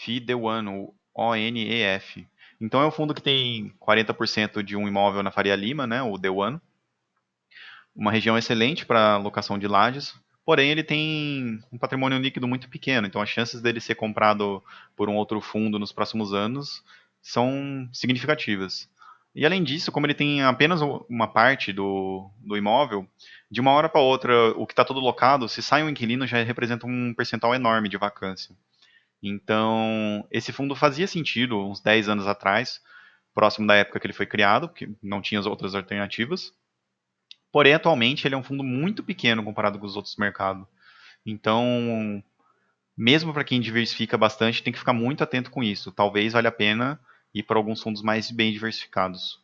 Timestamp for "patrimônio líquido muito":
11.76-12.68